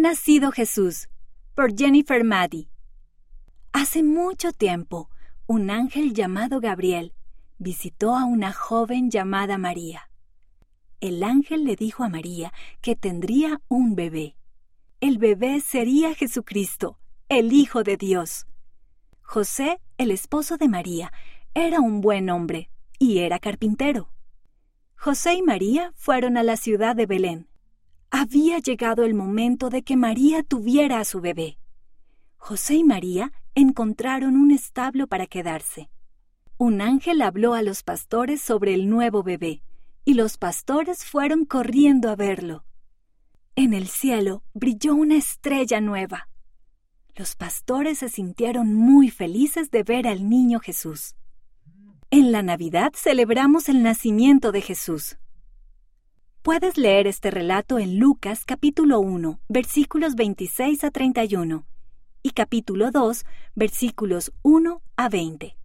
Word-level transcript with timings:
Nacido 0.00 0.50
Jesús, 0.50 1.10
por 1.54 1.76
Jennifer 1.76 2.24
Maddy. 2.24 2.70
Hace 3.70 4.02
mucho 4.02 4.50
tiempo, 4.50 5.10
un 5.46 5.68
ángel 5.68 6.14
llamado 6.14 6.58
Gabriel 6.58 7.12
visitó 7.58 8.16
a 8.16 8.24
una 8.24 8.54
joven 8.54 9.10
llamada 9.10 9.58
María. 9.58 10.10
El 11.00 11.22
ángel 11.22 11.64
le 11.64 11.76
dijo 11.76 12.02
a 12.02 12.08
María 12.08 12.50
que 12.80 12.96
tendría 12.96 13.60
un 13.68 13.94
bebé. 13.94 14.36
El 15.00 15.18
bebé 15.18 15.60
sería 15.60 16.14
Jesucristo, 16.14 16.98
el 17.28 17.52
Hijo 17.52 17.82
de 17.82 17.98
Dios. 17.98 18.46
José, 19.20 19.82
el 19.98 20.12
esposo 20.12 20.56
de 20.56 20.68
María, 20.68 21.12
era 21.52 21.80
un 21.80 22.00
buen 22.00 22.30
hombre 22.30 22.70
y 22.98 23.18
era 23.18 23.38
carpintero. 23.38 24.10
José 24.96 25.34
y 25.34 25.42
María 25.42 25.92
fueron 25.94 26.38
a 26.38 26.42
la 26.42 26.56
ciudad 26.56 26.96
de 26.96 27.04
Belén. 27.04 27.49
Había 28.22 28.58
llegado 28.58 29.04
el 29.04 29.14
momento 29.14 29.70
de 29.70 29.80
que 29.80 29.96
María 29.96 30.42
tuviera 30.42 31.00
a 31.00 31.06
su 31.06 31.22
bebé. 31.22 31.56
José 32.36 32.74
y 32.74 32.84
María 32.84 33.32
encontraron 33.54 34.36
un 34.36 34.50
establo 34.50 35.06
para 35.06 35.26
quedarse. 35.26 35.88
Un 36.58 36.82
ángel 36.82 37.22
habló 37.22 37.54
a 37.54 37.62
los 37.62 37.82
pastores 37.82 38.42
sobre 38.42 38.74
el 38.74 38.90
nuevo 38.90 39.22
bebé, 39.22 39.62
y 40.04 40.12
los 40.12 40.36
pastores 40.36 41.06
fueron 41.06 41.46
corriendo 41.46 42.10
a 42.10 42.14
verlo. 42.14 42.66
En 43.56 43.72
el 43.72 43.88
cielo 43.88 44.42
brilló 44.52 44.94
una 44.94 45.16
estrella 45.16 45.80
nueva. 45.80 46.28
Los 47.14 47.36
pastores 47.36 48.00
se 48.00 48.10
sintieron 48.10 48.74
muy 48.74 49.08
felices 49.08 49.70
de 49.70 49.82
ver 49.82 50.06
al 50.06 50.28
niño 50.28 50.60
Jesús. 50.60 51.14
En 52.10 52.32
la 52.32 52.42
Navidad 52.42 52.92
celebramos 52.94 53.70
el 53.70 53.82
nacimiento 53.82 54.52
de 54.52 54.60
Jesús. 54.60 55.16
Puedes 56.42 56.78
leer 56.78 57.06
este 57.06 57.30
relato 57.30 57.78
en 57.78 57.98
Lucas 57.98 58.46
capítulo 58.46 58.98
1, 58.98 59.40
versículos 59.50 60.14
26 60.14 60.84
a 60.84 60.90
31 60.90 61.66
y 62.22 62.30
capítulo 62.30 62.90
2, 62.90 63.26
versículos 63.54 64.32
1 64.40 64.80
a 64.96 65.08
20. 65.10 65.59